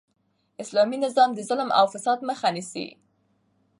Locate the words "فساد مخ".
1.93-2.39